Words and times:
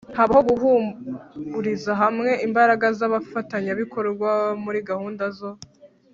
habaho 0.17 0.41
guhuriza 0.49 1.91
hamwe 2.01 2.29
imbaraga 2.47 2.85
z 2.97 2.99
abafatanyabikorwa 3.07 4.31
muri 4.63 4.79
gahunda 4.89 5.25
zo 5.37 5.51